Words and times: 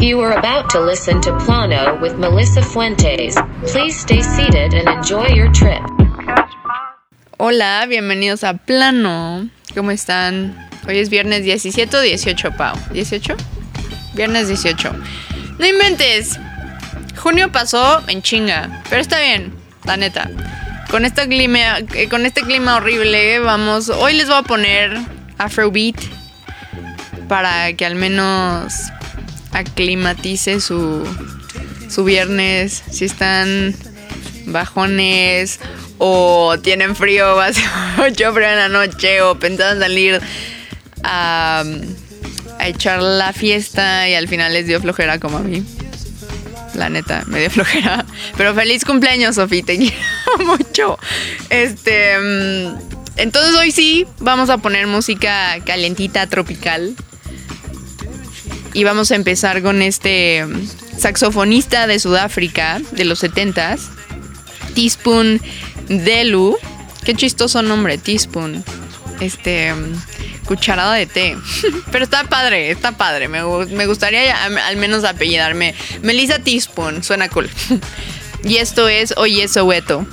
You 0.00 0.20
are 0.20 0.30
about 0.30 0.70
to 0.70 0.80
listen 0.80 1.20
to 1.22 1.36
Plano 1.38 1.98
with 2.00 2.16
Melissa 2.18 2.62
Fuentes. 2.62 3.34
Please 3.66 3.98
stay 3.98 4.22
seated 4.22 4.72
and 4.72 4.88
enjoy 4.88 5.26
your 5.26 5.50
trip. 5.52 5.82
Hola, 7.36 7.84
bienvenidos 7.88 8.44
a 8.44 8.54
Plano. 8.54 9.50
¿Cómo 9.74 9.90
están? 9.90 10.54
Hoy 10.86 10.98
es 11.00 11.10
viernes 11.10 11.42
17 11.42 11.96
o 11.96 12.00
18, 12.00 12.52
Pau. 12.52 12.76
¿18? 12.92 13.36
Viernes 14.14 14.46
18. 14.46 14.92
No 15.58 15.66
inventes. 15.66 16.38
Junio 17.16 17.50
pasó 17.50 18.00
en 18.06 18.22
chinga, 18.22 18.84
pero 18.88 19.02
está 19.02 19.18
bien, 19.18 19.52
la 19.84 19.96
neta. 19.96 20.30
Con 20.92 21.06
este 21.06 21.26
clima, 21.26 21.80
eh, 21.94 22.08
con 22.08 22.24
este 22.24 22.42
clima 22.42 22.76
horrible, 22.76 23.40
vamos. 23.40 23.88
Hoy 23.88 24.12
les 24.12 24.28
voy 24.28 24.38
a 24.38 24.42
poner 24.42 24.96
Afrobeat 25.38 25.96
para 27.28 27.72
que 27.72 27.84
al 27.84 27.96
menos 27.96 28.92
aclimatice 29.52 30.60
su, 30.60 31.06
su 31.88 32.04
viernes. 32.04 32.82
Si 32.90 33.04
están 33.04 33.74
bajones 34.46 35.60
o 35.98 36.56
tienen 36.62 36.96
frío, 36.96 37.40
hace 37.40 37.62
mucho 37.96 38.32
frío 38.32 38.48
en 38.48 38.56
la 38.56 38.68
noche 38.68 39.22
o 39.22 39.38
pensaban 39.38 39.78
salir 39.78 40.20
a, 41.02 41.64
a 42.58 42.68
echar 42.68 43.02
la 43.02 43.32
fiesta 43.32 44.08
y 44.08 44.14
al 44.14 44.28
final 44.28 44.52
les 44.52 44.66
dio 44.66 44.80
flojera 44.80 45.18
como 45.18 45.38
a 45.38 45.42
mí. 45.42 45.64
La 46.74 46.88
neta, 46.88 47.24
me 47.26 47.40
dio 47.40 47.50
flojera. 47.50 48.04
Pero 48.36 48.54
feliz 48.54 48.84
cumpleaños, 48.84 49.34
Sofi, 49.34 49.62
te 49.62 49.76
quiero 49.78 50.46
mucho. 50.46 50.98
Este. 51.50 52.14
Entonces 53.16 53.56
hoy 53.56 53.72
sí 53.72 54.06
vamos 54.20 54.48
a 54.48 54.58
poner 54.58 54.86
música 54.86 55.58
calentita, 55.66 56.28
tropical. 56.28 56.94
Y 58.74 58.84
vamos 58.84 59.10
a 59.10 59.14
empezar 59.14 59.62
con 59.62 59.82
este 59.82 60.46
saxofonista 60.98 61.86
de 61.86 61.98
Sudáfrica 61.98 62.80
de 62.92 63.04
los 63.04 63.22
70s, 63.22 63.80
Teaspoon 64.74 65.40
Delu. 65.88 66.56
Qué 67.04 67.14
chistoso 67.14 67.62
nombre, 67.62 67.98
Teaspoon. 67.98 68.62
Este 69.20 69.72
cucharada 70.44 70.94
de 70.94 71.06
té. 71.06 71.36
Pero 71.92 72.04
está 72.04 72.24
padre, 72.24 72.70
está 72.70 72.92
padre. 72.92 73.28
Me, 73.28 73.42
me 73.66 73.86
gustaría 73.86 74.34
al 74.44 74.76
menos 74.76 75.04
apellidarme 75.04 75.74
Melissa 76.02 76.38
Teaspoon. 76.38 77.02
Suena 77.02 77.28
cool. 77.28 77.50
y 78.44 78.56
esto 78.56 78.88
es 78.88 79.14
Oye 79.16 79.48
Soweto. 79.48 80.06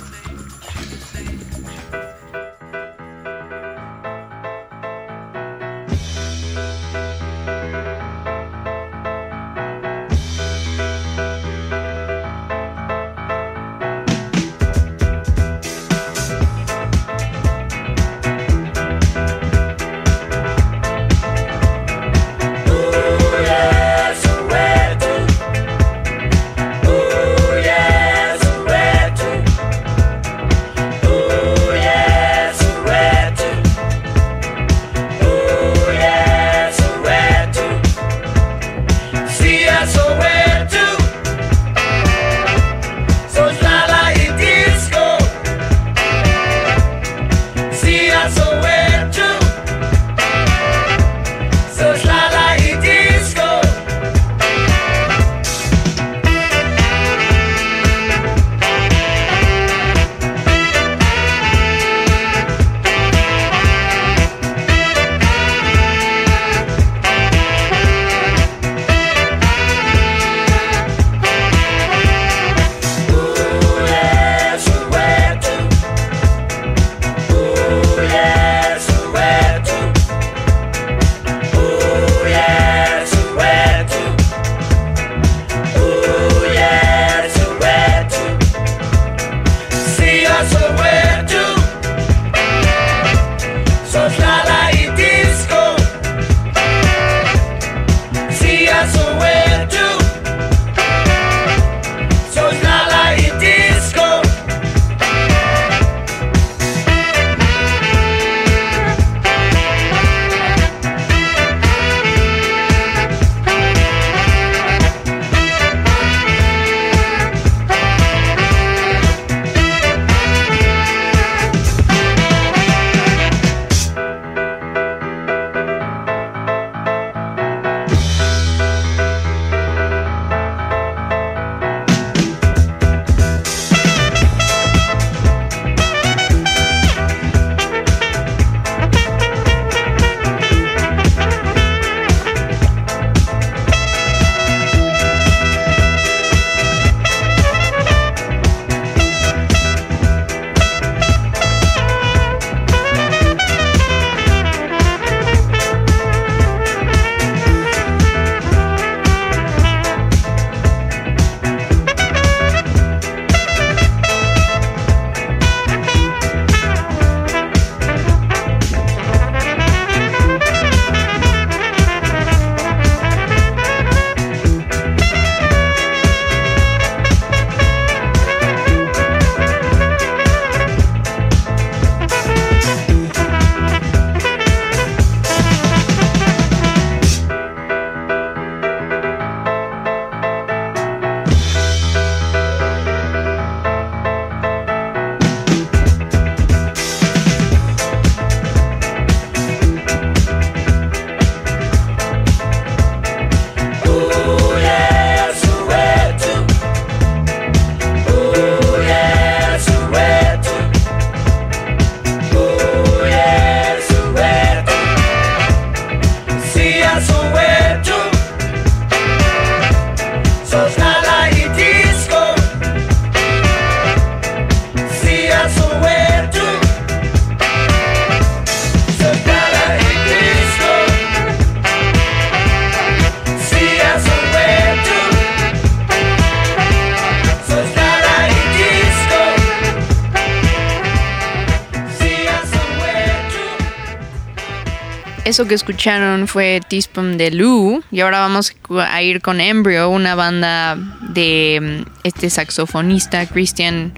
Eso 245.36 245.46
que 245.46 245.54
escucharon 245.54 246.28
fue 246.28 246.62
Teaspoon 246.66 247.18
de 247.18 247.30
Lou. 247.30 247.82
Y 247.90 248.00
ahora 248.00 248.20
vamos 248.20 248.54
a 248.70 249.02
ir 249.02 249.20
con 249.20 249.42
Embryo, 249.42 249.90
una 249.90 250.14
banda 250.14 250.76
de 251.10 251.84
mm, 251.84 251.90
este 252.04 252.30
saxofonista 252.30 253.26
Christian 253.26 253.92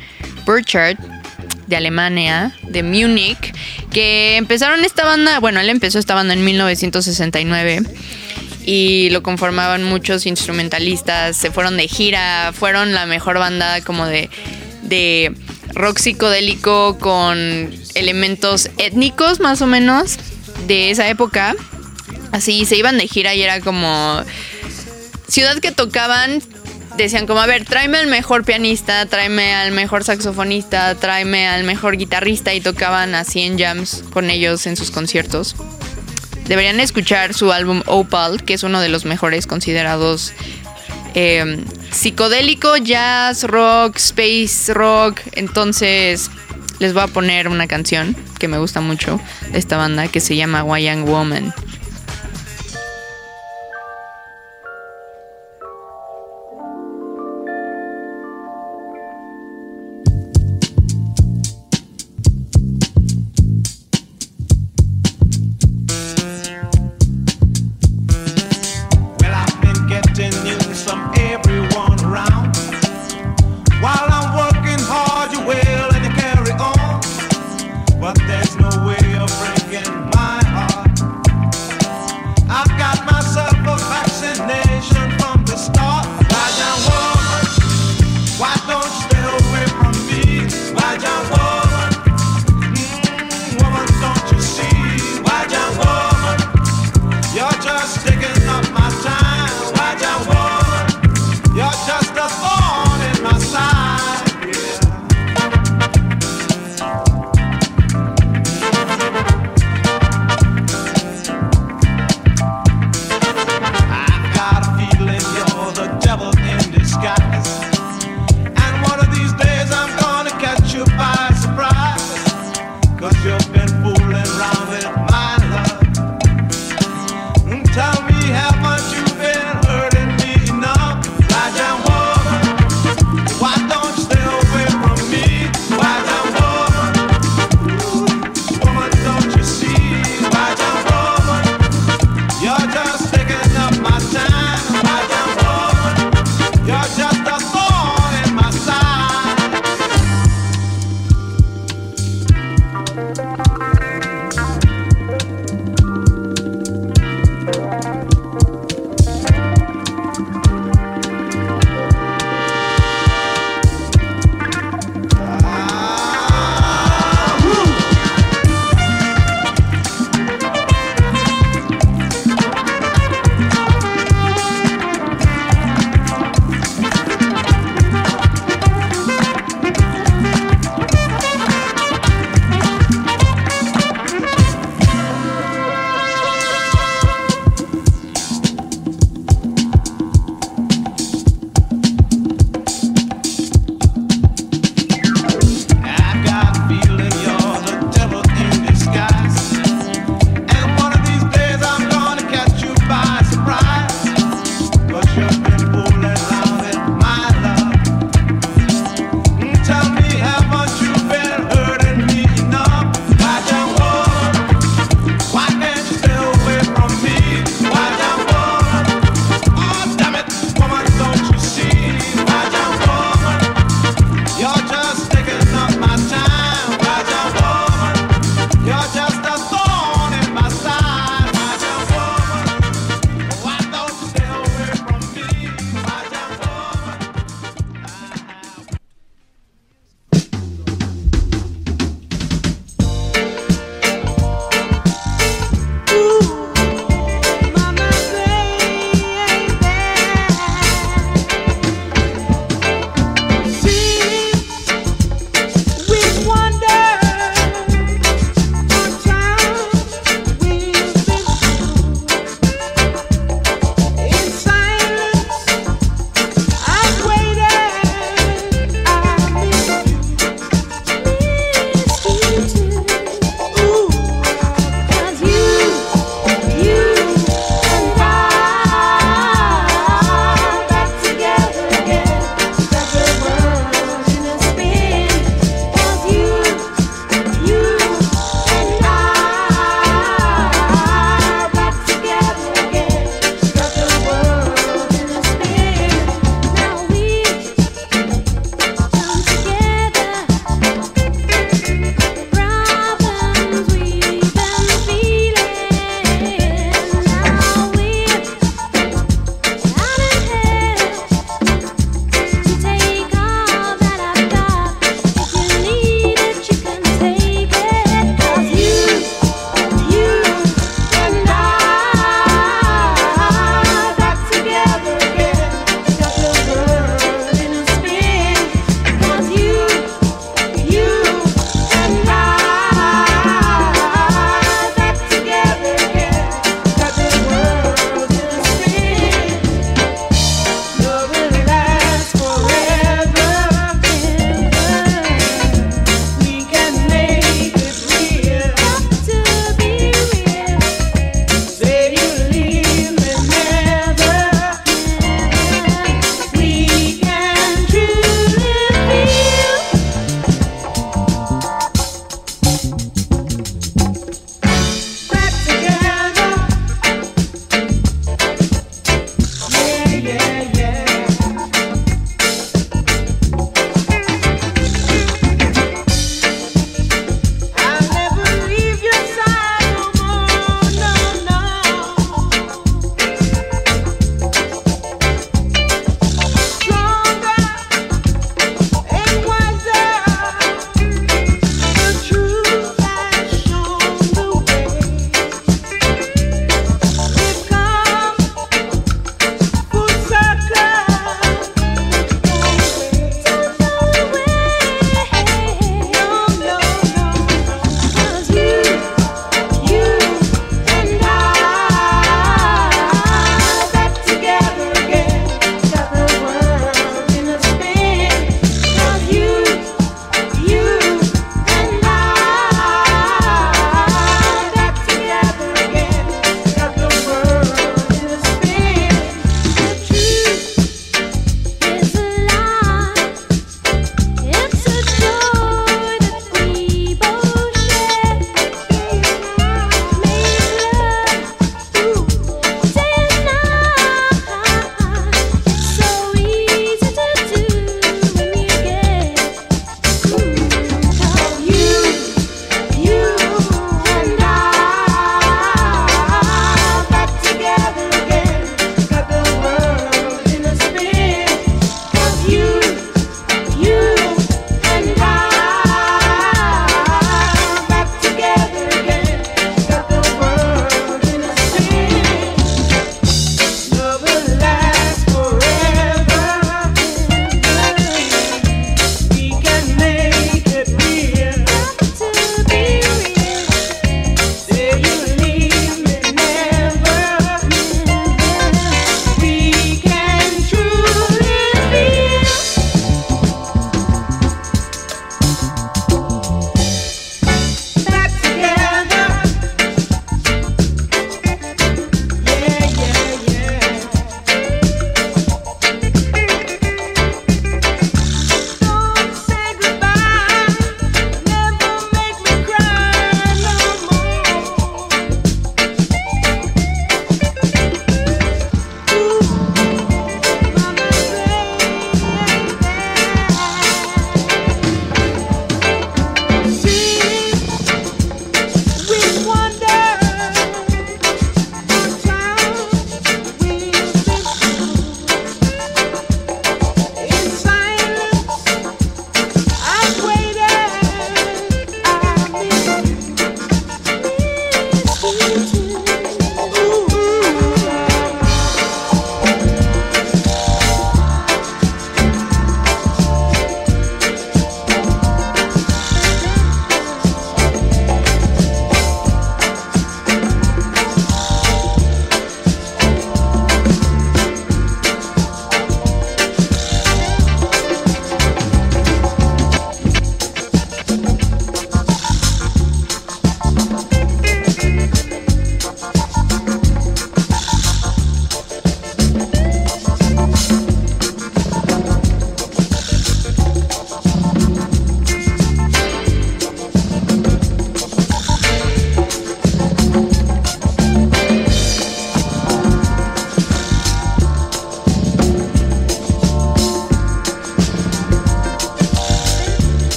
Burchard 0.44 0.99
de 1.69 1.76
Alemania, 1.76 2.52
de 2.64 2.82
Múnich, 2.82 3.55
que 3.93 4.37
empezaron 4.37 4.85
esta 4.85 5.05
banda, 5.05 5.38
bueno, 5.38 5.61
él 5.61 5.69
empezó 5.69 6.00
esta 6.00 6.17
banda 6.17 6.35
en 6.35 6.44
1969 6.44 7.82
y 8.67 9.11
lo 9.11 9.23
conformaban 9.23 9.85
muchos 9.85 10.26
instrumentalistas, 10.26 11.37
se 11.37 11.52
fueron 11.52 11.76
de 11.76 11.87
gira, 11.87 12.52
fueron 12.52 12.94
la 12.94 13.06
mejor 13.06 13.38
banda 13.38 13.81
como 13.82 14.06
de, 14.06 14.29
de 14.82 15.32
rock 15.73 15.99
psicodélico 15.99 16.99
con 16.99 17.38
elementos 17.94 18.70
étnicos 18.76 19.38
más 19.38 19.62
o 19.62 19.69
menos 19.69 20.19
de 20.66 20.90
esa 20.90 21.08
época. 21.08 21.55
Así 22.32 22.64
se 22.64 22.76
iban 22.76 22.99
de 22.99 23.08
gira 23.08 23.34
y 23.34 23.43
era 23.43 23.60
como 23.60 24.22
ciudad 25.28 25.58
que 25.58 25.72
tocaban 25.72 26.43
decían 26.99 27.26
como, 27.26 27.40
a 27.40 27.46
ver, 27.46 27.64
tráeme 27.64 27.99
al 27.99 28.08
mejor 28.08 28.44
pianista, 28.44 29.06
tráeme 29.06 29.55
al 29.55 29.72
mejor 29.72 30.05
saxofonista, 30.05 30.94
tráeme 30.96 31.46
al 31.46 31.64
mejor 31.64 31.96
guitarrista 31.96 32.52
y 32.55 32.60
tocaban 32.60 33.14
así 33.14 33.43
en 33.43 33.58
jams 33.58 34.05
con 34.12 34.31
ellos 34.31 34.66
en 34.66 34.76
sus 34.76 34.90
conciertos. 34.90 35.55
Deberían 36.46 36.81
escuchar 36.81 37.34
su 37.34 37.52
álbum 37.52 37.82
Opal, 37.87 38.43
que 38.44 38.54
es 38.54 38.62
uno 38.62 38.81
de 38.81 38.88
los 38.88 39.04
mejores 39.04 39.46
considerados 39.46 40.32
eh, 41.14 41.64
psicodélico, 41.90 42.76
jazz, 42.76 43.44
rock, 43.44 43.96
space 43.96 44.75
rock. 44.75 45.20
Entonces 45.32 46.31
les 46.78 46.92
voy 46.92 47.02
a 47.02 47.06
poner 47.08 47.48
una 47.48 47.66
canción 47.66 48.16
que 48.38 48.48
me 48.48 48.58
gusta 48.58 48.80
mucho 48.80 49.20
de 49.50 49.58
esta 49.58 49.76
banda 49.76 50.08
que 50.08 50.20
se 50.20 50.36
llama 50.36 50.64
Young 50.78 51.08
Woman. 51.08 51.52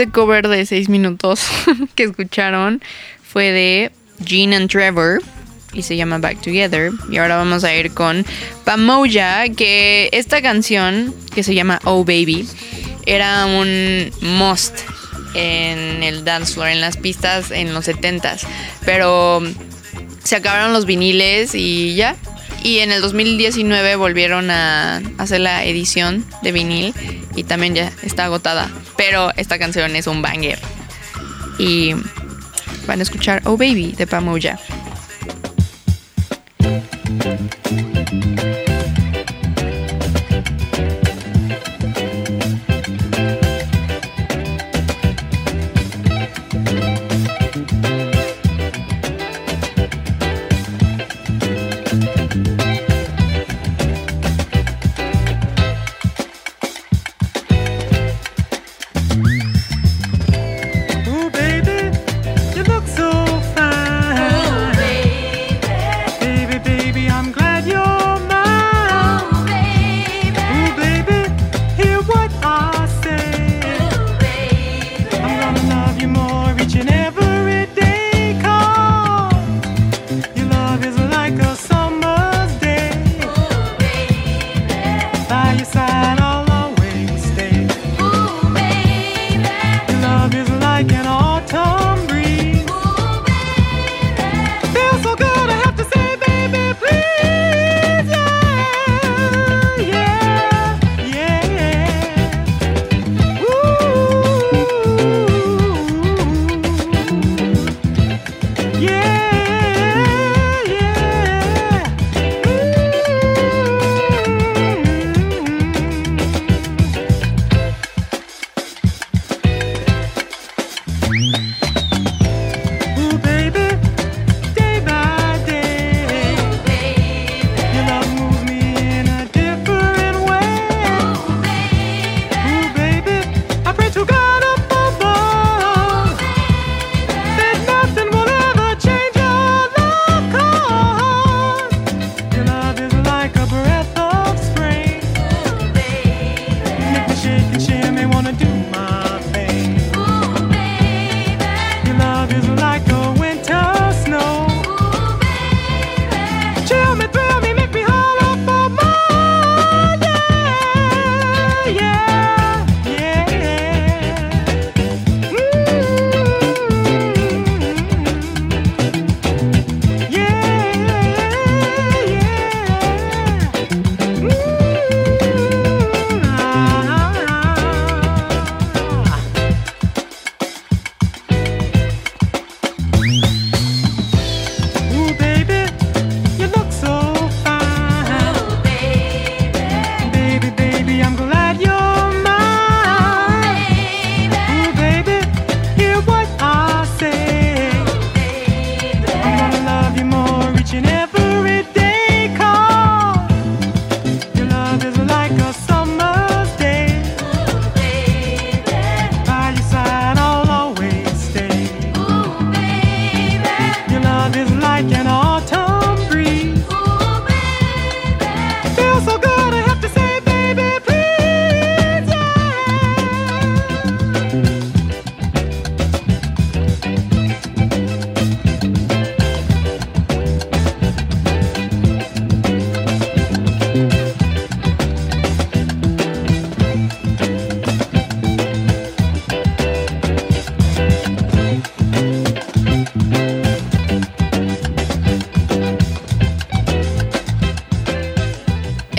Ese 0.00 0.10
cover 0.10 0.48
de 0.48 0.64
6 0.64 0.88
minutos 0.88 1.46
que 1.94 2.04
escucharon 2.04 2.80
fue 3.22 3.52
de 3.52 3.92
Gene 4.24 4.56
and 4.56 4.70
Trevor 4.70 5.22
y 5.74 5.82
se 5.82 5.94
llama 5.94 6.16
Back 6.16 6.40
Together. 6.40 6.90
Y 7.10 7.18
ahora 7.18 7.36
vamos 7.36 7.64
a 7.64 7.74
ir 7.74 7.92
con 7.92 8.24
Pamoja, 8.64 9.46
que 9.50 10.08
esta 10.12 10.40
canción 10.40 11.14
que 11.34 11.42
se 11.42 11.54
llama 11.54 11.80
Oh 11.84 12.02
Baby 12.02 12.48
era 13.04 13.44
un 13.44 14.10
must 14.22 14.78
en 15.34 16.02
el 16.02 16.24
dance 16.24 16.54
floor, 16.54 16.68
en 16.68 16.80
las 16.80 16.96
pistas 16.96 17.50
en 17.50 17.74
los 17.74 17.86
70s. 17.86 18.46
Pero 18.86 19.42
se 20.24 20.36
acabaron 20.36 20.72
los 20.72 20.86
viniles 20.86 21.54
y 21.54 21.94
ya. 21.94 22.16
Y 22.62 22.78
en 22.78 22.92
el 22.92 23.00
2019 23.00 23.96
volvieron 23.96 24.50
a 24.50 25.02
hacer 25.18 25.40
la 25.40 25.64
edición 25.64 26.24
de 26.42 26.52
vinil 26.52 26.94
y 27.34 27.44
también 27.44 27.74
ya 27.74 27.92
está 28.02 28.26
agotada. 28.26 28.70
Pero 28.96 29.32
esta 29.36 29.58
canción 29.58 29.96
es 29.96 30.06
un 30.06 30.22
banger. 30.22 30.58
Y 31.58 31.94
van 32.86 33.00
a 33.00 33.02
escuchar 33.02 33.42
Oh 33.44 33.56
Baby 33.56 33.94
de 33.96 34.06
Pamoja. 34.06 34.58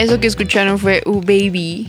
Eso 0.02 0.20
que 0.20 0.26
escucharon 0.26 0.80
fue 0.80 1.04
Uh 1.06 1.22
Baby 1.22 1.88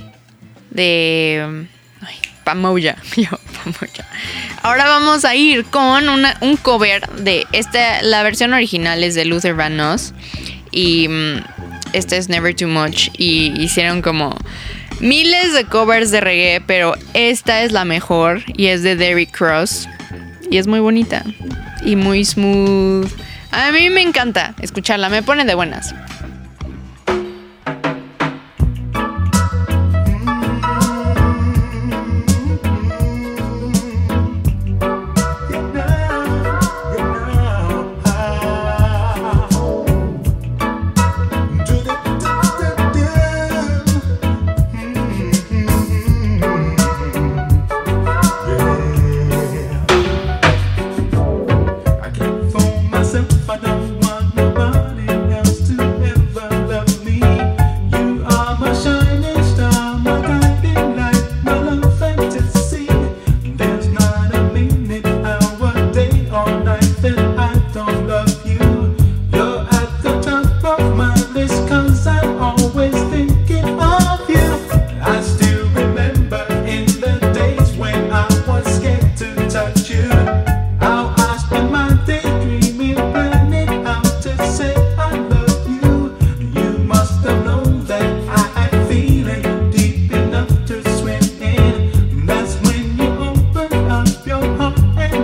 de 0.68 1.42
um, 1.48 1.66
ay, 2.06 2.16
Pamoja. 2.44 2.96
Ahora 4.62 4.84
vamos 4.84 5.24
a 5.24 5.34
ir 5.34 5.64
con 5.64 6.06
un 6.10 6.56
cover 6.58 7.08
de 7.12 7.46
esta. 7.52 8.02
La 8.02 8.22
versión 8.22 8.52
original 8.52 9.02
es 9.02 9.14
de 9.14 9.24
Luther 9.24 9.54
Vandross 9.54 10.12
y 10.70 11.08
este 11.94 12.18
es 12.18 12.28
Never 12.28 12.54
Too 12.54 12.68
Much 12.68 13.08
y 13.16 13.58
hicieron 13.58 14.02
como 14.02 14.36
miles 15.00 15.54
de 15.54 15.64
covers 15.64 16.10
de 16.10 16.20
reggae, 16.20 16.60
pero 16.66 16.94
esta 17.14 17.62
es 17.62 17.72
la 17.72 17.86
mejor 17.86 18.42
y 18.46 18.66
es 18.66 18.82
de 18.82 18.94
Derrick 18.94 19.34
Cross 19.34 19.88
y 20.50 20.58
es 20.58 20.66
muy 20.66 20.80
bonita 20.80 21.24
y 21.82 21.96
muy 21.96 22.26
smooth. 22.26 23.10
A 23.52 23.72
mí 23.72 23.88
me 23.88 24.02
encanta 24.02 24.54
escucharla, 24.60 25.08
me 25.08 25.22
pone 25.22 25.46
de 25.46 25.54
buenas. 25.54 25.94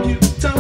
you 0.09 0.19
tell 0.41 0.58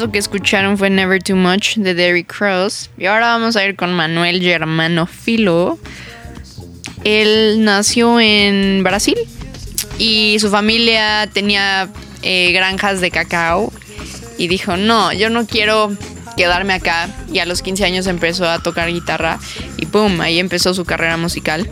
Eso 0.00 0.10
que 0.10 0.18
escucharon 0.18 0.78
fue 0.78 0.88
Never 0.88 1.22
Too 1.22 1.36
Much 1.36 1.76
de 1.76 1.92
Derrick 1.92 2.34
Cross. 2.34 2.88
Y 2.96 3.04
ahora 3.04 3.26
vamos 3.26 3.54
a 3.54 3.66
ir 3.66 3.76
con 3.76 3.92
Manuel 3.92 4.40
Germano 4.40 5.06
Filo. 5.06 5.78
Él 7.04 7.62
nació 7.62 8.18
en 8.18 8.82
Brasil 8.82 9.18
y 9.98 10.38
su 10.40 10.48
familia 10.48 11.28
tenía 11.30 11.90
eh, 12.22 12.50
granjas 12.52 13.02
de 13.02 13.10
cacao. 13.10 13.70
Y 14.38 14.48
dijo, 14.48 14.78
no, 14.78 15.12
yo 15.12 15.28
no 15.28 15.46
quiero 15.46 15.94
quedarme 16.34 16.72
acá. 16.72 17.10
Y 17.30 17.40
a 17.40 17.44
los 17.44 17.60
15 17.60 17.84
años 17.84 18.06
empezó 18.06 18.48
a 18.48 18.58
tocar 18.58 18.90
guitarra. 18.90 19.38
Y 19.76 19.84
¡pum! 19.84 20.18
Ahí 20.22 20.38
empezó 20.38 20.72
su 20.72 20.86
carrera 20.86 21.18
musical. 21.18 21.68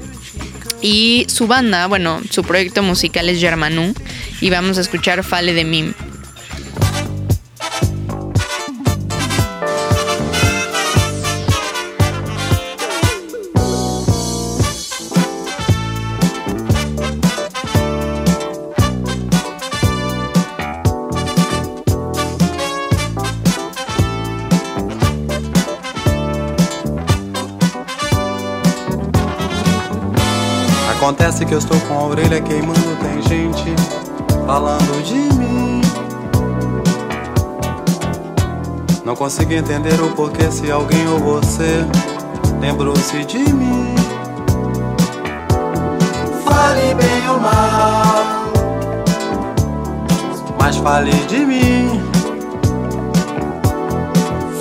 Y 0.82 1.24
su 1.30 1.46
banda, 1.46 1.86
bueno, 1.86 2.20
su 2.28 2.42
proyecto 2.44 2.82
musical 2.82 3.30
es 3.30 3.40
Germanu. 3.40 3.94
Y 4.42 4.50
vamos 4.50 4.76
a 4.76 4.82
escuchar 4.82 5.24
Fale 5.24 5.54
de 5.54 5.64
Mim. 5.64 5.94
Acontece 31.38 31.46
que 31.46 31.54
eu 31.54 31.58
estou 31.58 31.80
com 31.82 31.94
a 31.94 32.06
orelha 32.08 32.40
queimando, 32.40 32.96
tem 33.00 33.22
gente 33.22 33.72
falando 34.44 35.02
de 35.04 35.14
mim. 35.38 35.80
Não 39.04 39.14
consigo 39.14 39.52
entender 39.52 40.00
o 40.00 40.10
porquê 40.16 40.50
se 40.50 40.68
alguém 40.68 41.06
ou 41.06 41.20
você 41.20 41.86
lembrou-se 42.60 43.24
de 43.24 43.38
mim. 43.38 43.94
Fale 46.44 46.94
bem 46.94 47.30
ou 47.30 47.38
mal, 47.38 48.52
mas 50.58 50.76
fale 50.78 51.12
de 51.28 51.38
mim. 51.38 52.02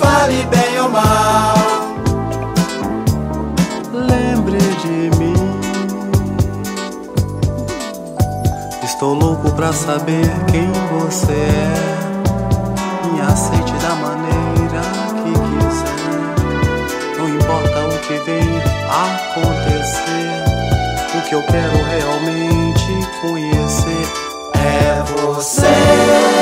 Fale 0.00 0.44
bem 0.44 0.80
ou 0.80 0.88
mal, 0.88 1.54
Estou 8.98 9.14
louco 9.14 9.48
pra 9.52 9.72
saber 9.72 10.26
quem 10.50 10.72
você 10.90 11.32
é. 11.32 11.72
Me 13.06 13.20
aceite 13.20 13.72
da 13.74 13.94
maneira 13.94 14.82
que 15.22 15.30
quiser. 15.54 17.16
Não 17.16 17.28
importa 17.28 17.78
o 17.78 17.98
que 18.00 18.14
vem 18.24 18.42
acontecer. 18.90 20.42
O 21.16 21.28
que 21.28 21.32
eu 21.32 21.42
quero 21.44 21.76
realmente 21.84 23.08
conhecer 23.20 24.04
é 24.54 25.00
você. 25.22 26.37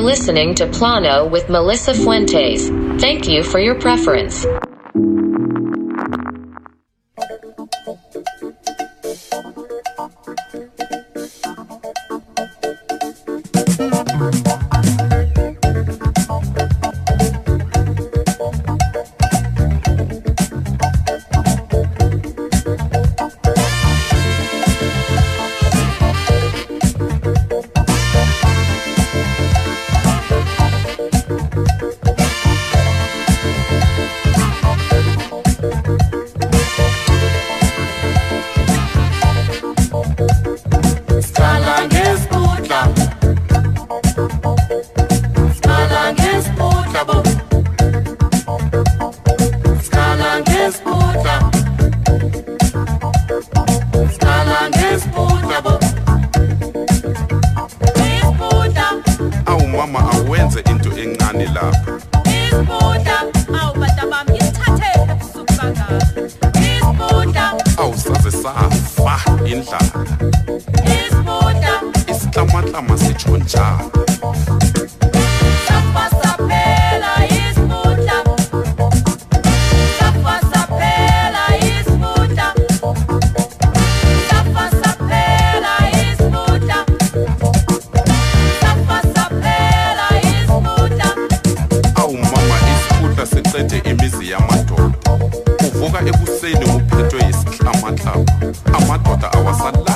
Listening 0.00 0.54
to 0.56 0.66
Plano 0.66 1.26
with 1.26 1.48
Melissa 1.48 1.94
Fuentes. 1.94 2.68
Thank 3.00 3.28
you 3.28 3.42
for 3.42 3.58
your 3.58 3.74
preference. 3.74 4.44
Isihlamahlama 72.10 72.98
sitsho 72.98 73.36
njalo 73.36 73.90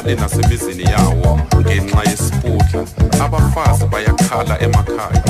abasahlali 0.03 0.15
nasemizini 0.21 0.83
yawo 0.83 1.41
ngenxa 1.61 2.11
yesiputla 2.11 2.85
abafazi 3.25 3.85
bayakhala 3.87 4.61
emakhaya. 4.61 5.23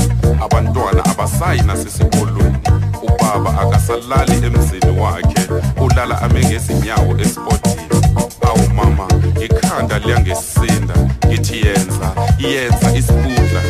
Abantwana 0.45 1.05
abasayi 1.05 1.61
nasesikolweni. 1.63 2.57
Ubaba 3.03 3.61
akasalali 3.61 4.33
emzini 4.47 5.01
wakhe. 5.01 5.47
Ulala 5.81 6.23
ame 6.23 6.41
ngezinyawo 6.45 7.17
esipotini 7.21 7.89
awu 8.49 8.69
mama 8.75 9.09
ikhanda 9.45 9.99
liyangesinda. 9.99 10.95
Ngithi 11.27 11.67
yenza 11.67 12.13
yenza 12.39 12.93
isiputla 12.99 13.61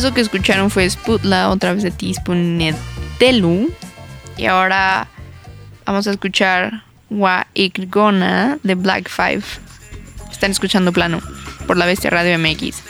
Eso 0.00 0.14
que 0.14 0.22
escucharon 0.22 0.70
fue 0.70 0.88
Sputla, 0.88 1.50
otra 1.50 1.74
vez 1.74 1.82
de 1.82 1.90
Tispunetelu. 1.90 3.70
Y 4.38 4.46
ahora 4.46 5.08
vamos 5.84 6.06
a 6.06 6.12
escuchar 6.12 6.84
Wa 7.10 7.46
Ikgona 7.52 8.56
de 8.62 8.76
Black 8.76 9.10
Five. 9.10 9.42
Están 10.32 10.52
escuchando 10.52 10.90
plano 10.90 11.20
por 11.66 11.76
la 11.76 11.84
Bestia 11.84 12.08
Radio 12.08 12.38
MX. 12.38 12.82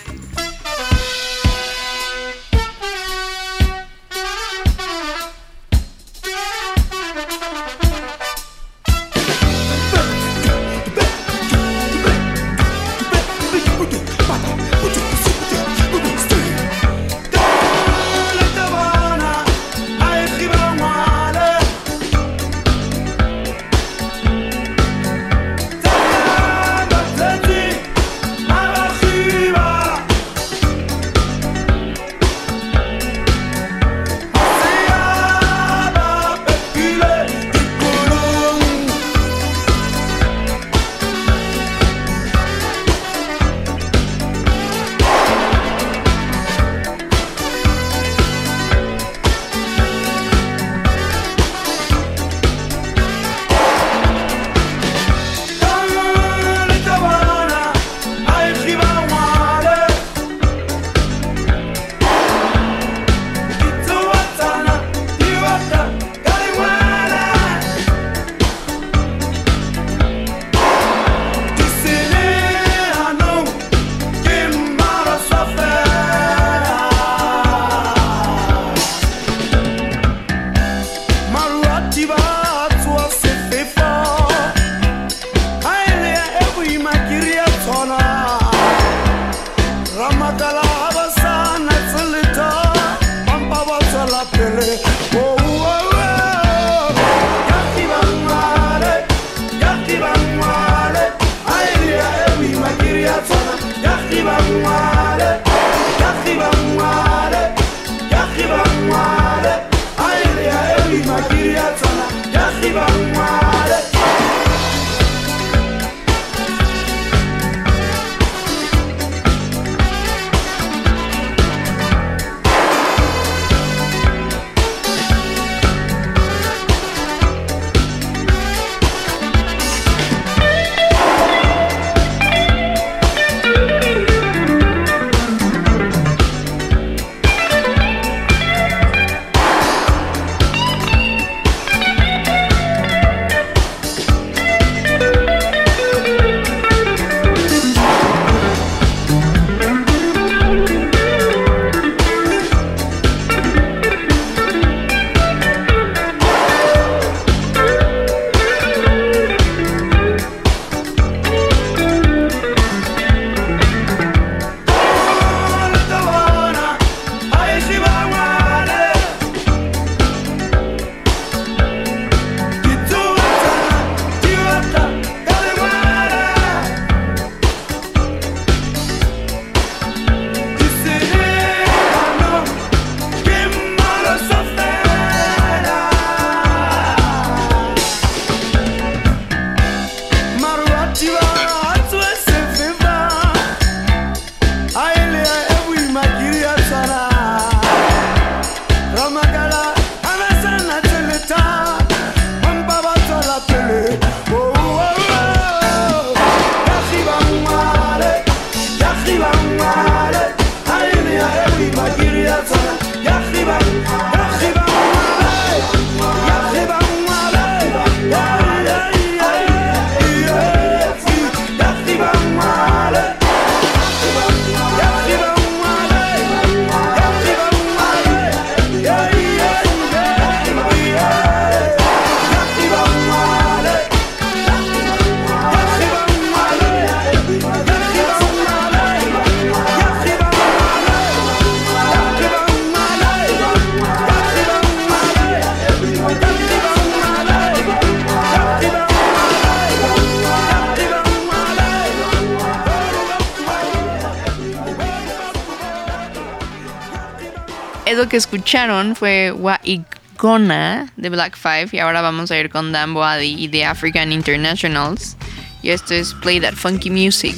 Que 258.10 258.16
escucharon 258.16 258.96
fue 258.96 259.30
Wa 259.32 259.60
Igona 259.62 260.92
de 260.96 261.08
Black 261.08 261.38
Five 261.38 261.68
y 261.72 261.78
ahora 261.78 262.02
vamos 262.02 262.30
a 262.32 262.38
ir 262.38 262.50
con 262.50 262.72
Dan 262.72 262.92
Boadi 262.92 263.36
y 263.38 263.48
The 263.48 263.64
African 263.64 264.12
Internationals 264.12 265.16
y 265.62 265.70
esto 265.70 265.94
es 265.94 266.12
Play 266.14 266.40
That 266.40 266.54
Funky 266.54 266.90
Music. 266.90 267.36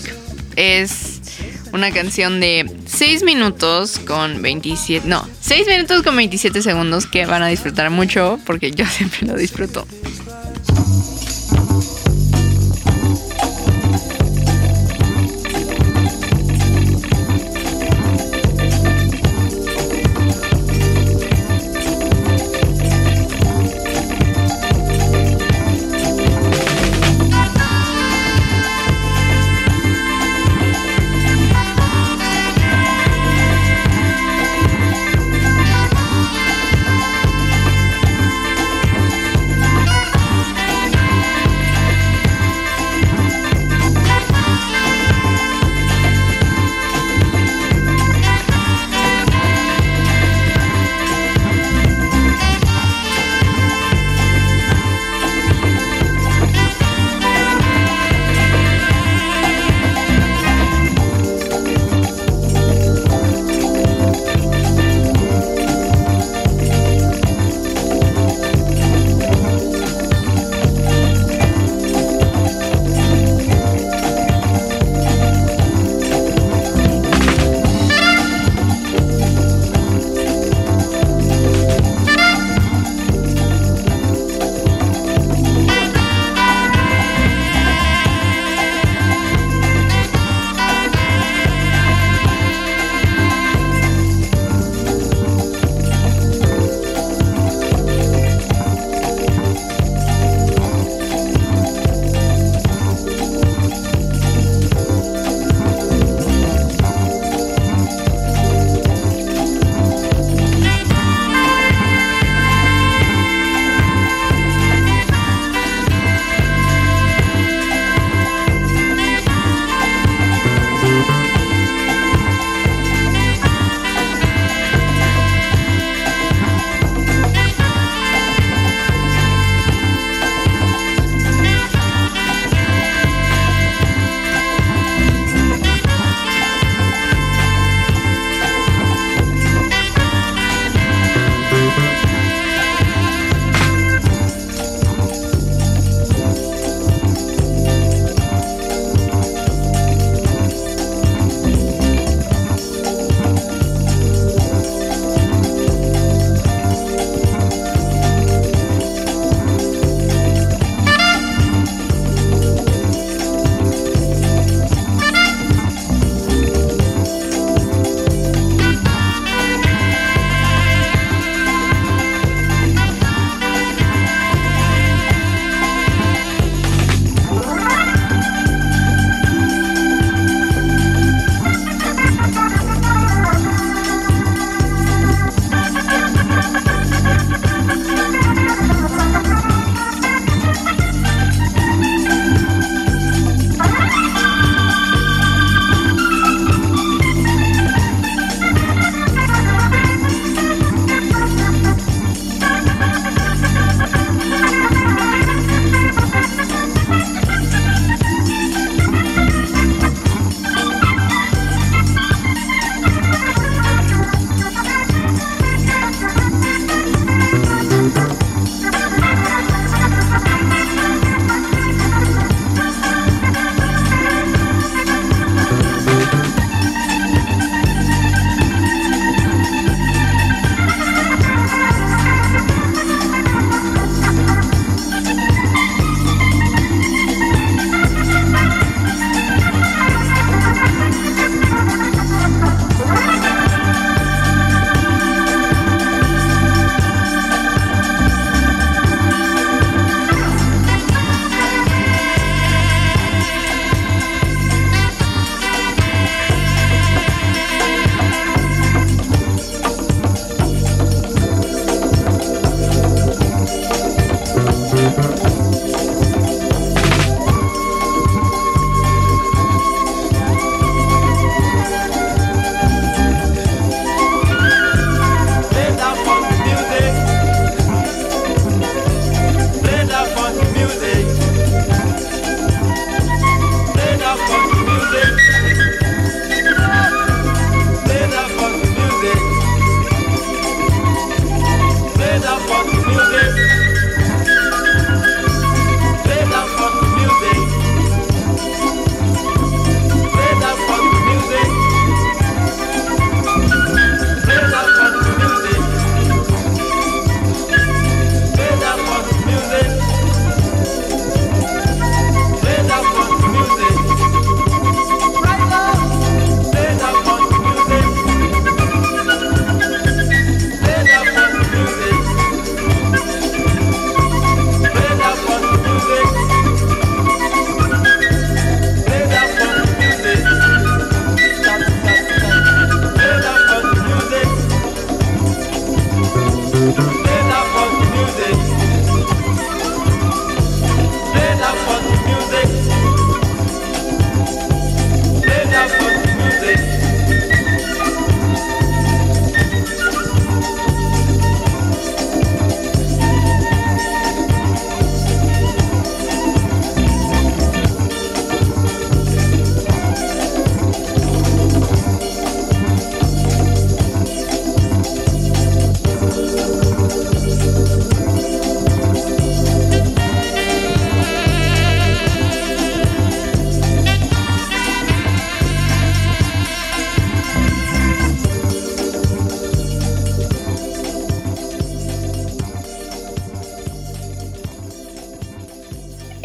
Es 0.56 1.20
una 1.72 1.90
canción 1.90 2.40
de 2.40 2.70
6 2.86 3.22
minutos 3.22 3.98
con 3.98 4.40
27, 4.40 5.06
no, 5.06 5.28
6 5.40 5.66
minutos 5.66 6.02
con 6.02 6.16
27 6.16 6.62
segundos 6.62 7.06
que 7.06 7.26
van 7.26 7.42
a 7.42 7.48
disfrutar 7.48 7.90
mucho 7.90 8.40
porque 8.46 8.70
yo 8.70 8.86
siempre 8.90 9.26
lo 9.26 9.36
disfruto. 9.36 9.86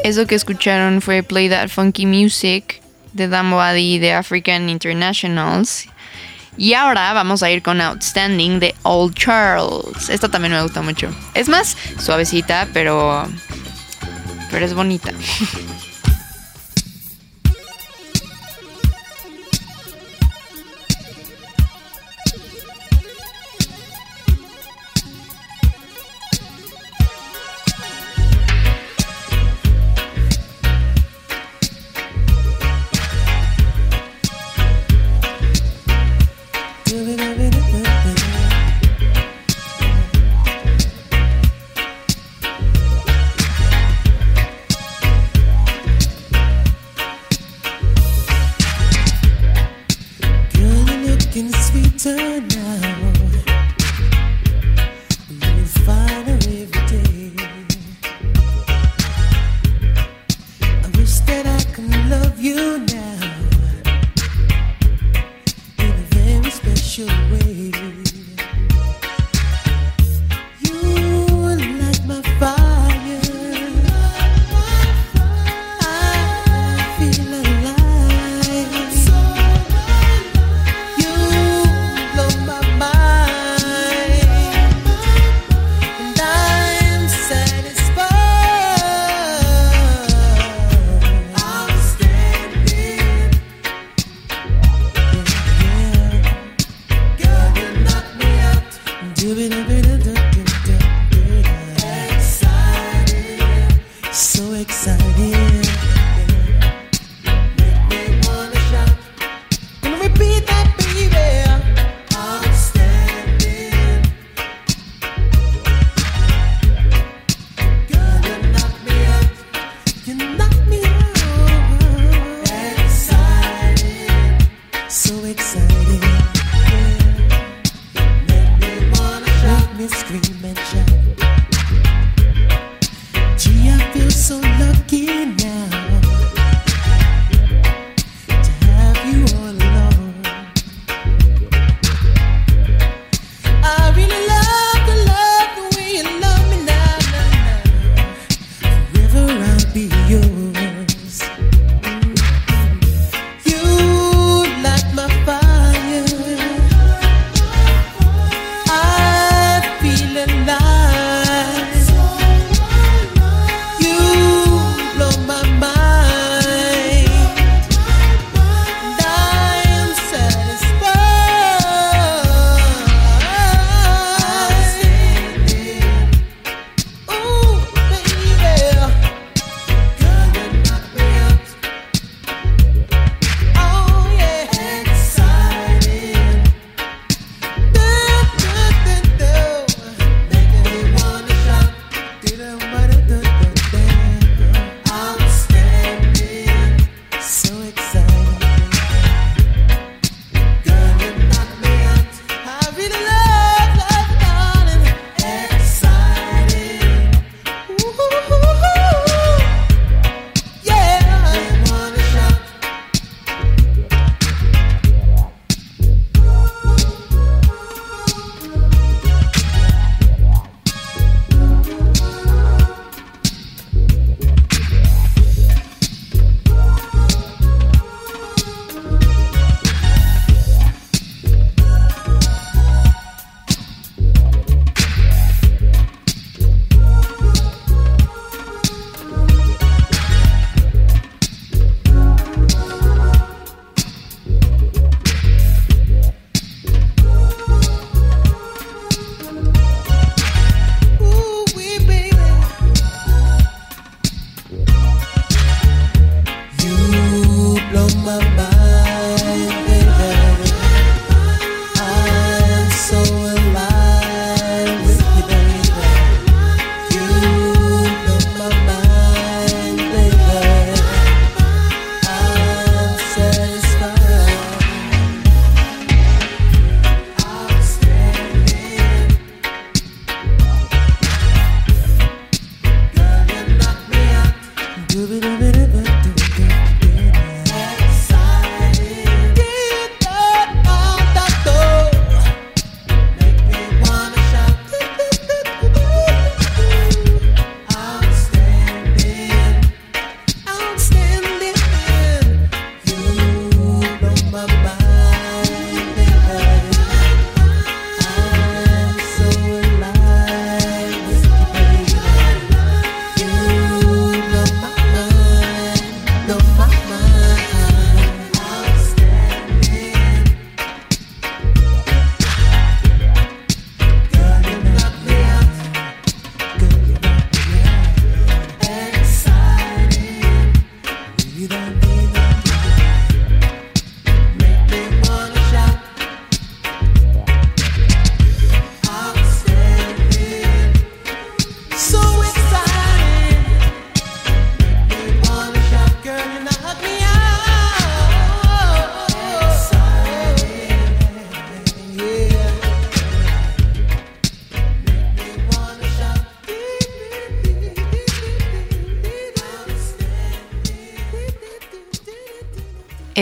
Eso 0.08 0.26
que 0.26 0.36
escucharon 0.36 1.02
fue 1.02 1.22
Play 1.22 1.50
That 1.50 1.68
Funky 1.68 2.06
Music 2.06 2.82
de 3.12 3.28
Dan 3.28 3.52
Wadi 3.52 4.00
de 4.00 4.14
African 4.14 4.70
Internationals. 4.70 5.86
Y 6.56 6.76
ahora 6.76 7.12
vamos 7.12 7.44
a 7.44 7.52
ir 7.52 7.62
con 7.62 7.82
Outstanding 7.82 8.62
de 8.62 8.74
Old 8.84 9.16
Charles. 9.16 10.08
Esta 10.08 10.30
también 10.30 10.54
me 10.54 10.64
gusta 10.64 10.82
mucho. 10.82 11.10
Es 11.34 11.50
más 11.50 11.76
suavecita, 12.00 12.70
pero, 12.72 13.28
pero 14.50 14.66
es 14.66 14.74
bonita. 14.74 15.12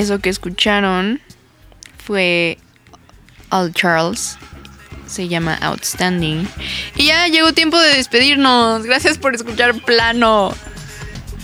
Eso 0.06 0.20
que 0.20 0.30
escucharon 0.30 1.20
fue 1.98 2.60
All 3.50 3.74
Charles. 3.74 4.38
Se 5.08 5.28
llama 5.28 5.58
Outstanding. 5.60 6.48
Y 6.96 7.08
ya 7.08 7.28
llegó 7.28 7.54
tiempo 7.54 7.80
de 7.80 7.96
despedirnos. 7.96 8.84
Gracias 8.84 9.18
por 9.18 9.34
escuchar 9.34 9.74
Plano 9.82 10.54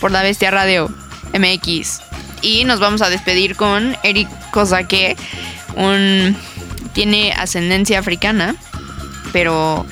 por 0.00 0.12
la 0.12 0.22
Bestia 0.22 0.52
Radio 0.52 0.94
MX. 1.36 2.02
Y 2.42 2.62
nos 2.62 2.78
vamos 2.78 3.02
a 3.02 3.10
despedir 3.10 3.56
con 3.56 3.96
Eric 4.04 4.28
Kosake. 4.52 5.16
Un, 5.74 6.36
tiene 6.92 7.32
ascendencia 7.32 7.98
africana, 7.98 8.54
pero 9.32 9.84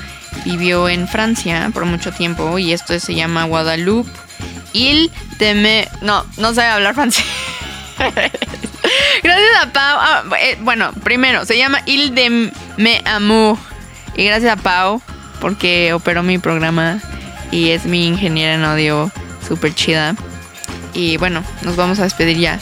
vivió 0.45 0.89
en 0.89 1.09
Francia 1.09 1.73
por 1.75 1.87
mucho 1.87 2.13
tiempo. 2.13 2.57
Y 2.61 2.73
esto 2.73 2.97
se 3.01 3.17
llama 3.17 3.47
Guadalupe. 3.47 4.13
Il 4.73 5.11
de 5.41 5.55
me. 5.55 5.89
No, 6.03 6.25
no 6.37 6.55
sabe 6.55 6.69
hablar 6.69 6.95
francés. 6.95 7.25
gracias 9.31 9.65
a 9.65 9.73
Pau. 9.73 9.99
ah, 10.01 10.25
eh, 10.41 10.59
bueno, 10.61 10.93
primero, 11.05 11.45
se 11.45 11.57
llama 11.57 11.83
Il 11.87 12.15
de 12.15 12.53
me 12.77 13.03
amour. 13.05 13.59
Y 14.17 14.25
gracias 14.25 14.53
a 14.53 14.57
Pau, 14.57 15.01
porque 15.41 15.93
operó 15.93 16.23
mi 16.23 16.39
programa 16.39 17.01
y 17.51 17.71
es 17.71 17.85
mi 17.85 18.07
ingeniera 18.07 18.55
en 18.55 18.65
audio 18.65 19.11
súper 19.47 19.75
chida. 19.75 20.15
Y 20.93 21.17
bueno, 21.17 21.45
nos 21.63 21.77
vamos 21.77 22.01
a 22.01 22.05
despedir 22.05 22.39
ya. 22.39 22.59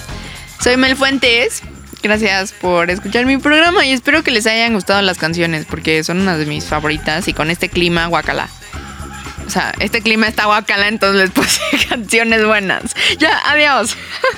Soy 0.60 0.76
Mel 0.76 0.96
Fuentes. 0.96 1.62
Gracias 2.02 2.52
por 2.52 2.90
escuchar 2.90 3.26
mi 3.26 3.38
programa 3.38 3.84
y 3.84 3.90
espero 3.90 4.22
que 4.22 4.30
les 4.30 4.46
hayan 4.46 4.72
gustado 4.74 5.02
las 5.02 5.18
canciones 5.18 5.66
porque 5.66 6.04
son 6.04 6.20
unas 6.20 6.38
de 6.38 6.46
mis 6.46 6.64
favoritas 6.64 7.26
y 7.26 7.32
con 7.32 7.50
este 7.50 7.68
clima 7.68 8.06
guacala. 8.06 8.48
O 9.46 9.50
sea, 9.50 9.72
este 9.80 10.02
clima 10.02 10.28
está 10.28 10.44
guacala, 10.44 10.88
entonces 10.88 11.22
les 11.22 11.30
puse 11.30 11.60
canciones 11.88 12.44
buenas. 12.46 12.94
Ya, 13.18 13.40
adiós. 13.46 13.96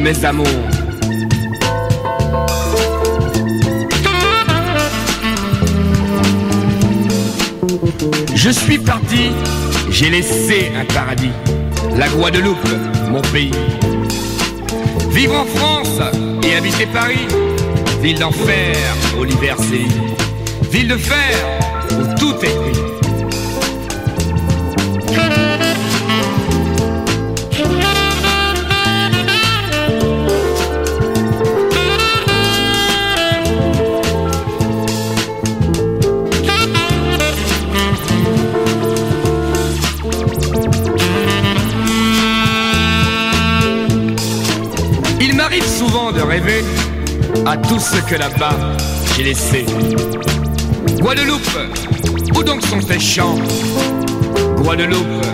mes 0.00 0.24
amours. 0.24 0.46
Je 8.34 8.50
suis 8.50 8.78
parti, 8.78 9.30
j'ai 9.90 10.10
laissé 10.10 10.72
un 10.78 10.84
paradis, 10.86 11.30
la 11.96 12.08
Guadeloupe, 12.08 12.56
mon 13.10 13.20
pays. 13.20 13.52
Vivre 15.10 15.34
en 15.40 15.44
France 15.44 16.00
et 16.44 16.54
habiter 16.56 16.86
Paris, 16.86 17.26
ville 18.02 18.18
d'enfer 18.18 18.76
où 19.18 19.24
l'hiver 19.24 19.56
sévit, 19.58 19.88
ville 20.70 20.88
de 20.88 20.96
fer 20.96 21.36
où 21.92 22.18
tout 22.18 22.34
est 22.42 22.72
gris. 22.72 22.99
À 47.50 47.56
tout 47.56 47.80
ce 47.80 47.96
que 48.02 48.14
là-bas 48.14 48.54
j'ai 49.16 49.24
laissé. 49.24 49.66
Guadeloupe, 51.00 51.58
où 52.36 52.44
donc 52.44 52.62
sont 52.62 52.78
tes 52.78 53.00
chants? 53.00 53.38
Guadeloupe, 54.58 55.26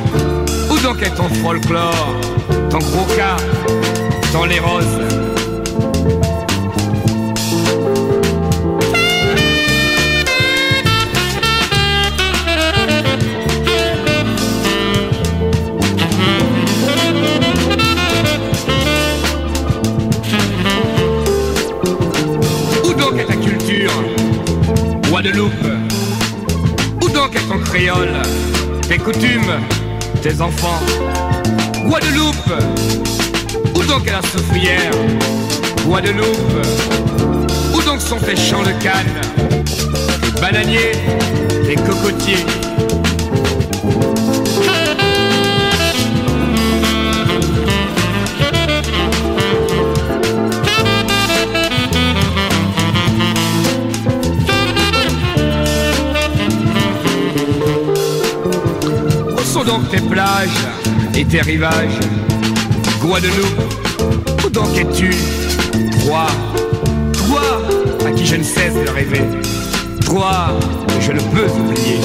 où 0.71 0.79
donc 0.79 1.03
est 1.03 1.15
ton 1.15 1.29
folklore, 1.43 2.15
ton 2.71 2.79
croca, 2.79 3.37
ton 4.33 4.45
les 4.45 4.61
roses? 4.61 5.26
Tes 28.89 28.97
coutumes 28.97 29.61
Tes 30.23 30.41
enfants. 30.41 30.81
Guadeloupe 31.85 32.55
Où 33.75 33.85
donc 33.85 34.07
est 34.07 34.13
la 34.13 34.23
soufrière? 34.23 34.91
Guadeloupe 35.85 36.67
Où 37.75 37.83
donc 37.83 38.01
sont 38.01 38.17
tes 38.17 38.35
champs 38.35 38.63
de 38.63 38.73
canne? 38.83 39.21
Tes 40.23 40.41
bananiers 40.41 40.93
Tes 41.67 41.75
cocotiers 41.75 42.47
tes 59.91 60.01
plages 60.01 60.49
et 61.17 61.25
tes 61.25 61.41
rivages. 61.41 61.99
Guadeloupe, 63.01 64.45
où 64.45 64.49
donc 64.51 64.77
es-tu? 64.77 65.11
Toi, 66.05 66.27
toi 67.13 67.43
à 68.07 68.13
qui 68.13 68.25
je 68.25 68.37
ne 68.37 68.43
cesse 68.45 68.75
de 68.75 68.89
rêver. 68.89 69.23
Toi 70.05 70.57
je 71.01 71.13
ne 71.13 71.21
peux 71.21 71.51
oublier. 71.51 72.01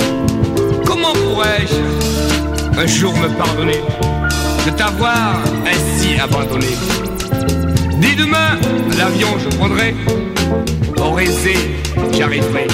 Comment 0.85 1.13
pourrais-je 1.13 2.79
un 2.79 2.87
jour 2.87 3.13
me 3.13 3.27
pardonner 3.37 3.81
de 4.65 4.71
t'avoir 4.71 5.39
ainsi 5.65 6.19
abandonné? 6.19 6.75
Dès 7.99 8.15
demain, 8.15 8.57
l'avion 8.97 9.37
je 9.37 9.55
prendrai, 9.55 9.95
au 10.97 11.15
j'arriverai. 12.17 12.67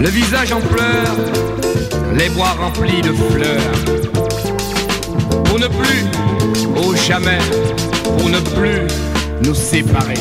Le 0.00 0.08
visage 0.08 0.50
en 0.50 0.60
pleurs, 0.60 1.16
les 2.16 2.30
bois 2.30 2.52
remplis 2.58 3.02
de 3.02 3.12
fleurs. 3.12 3.60
Pour 5.44 5.58
ne 5.58 5.66
plus, 5.68 6.06
au 6.74 6.94
jamais, 6.96 7.38
pour 8.02 8.30
ne 8.30 8.40
plus 8.40 8.86
nous 9.44 9.54
séparer. 9.54 10.14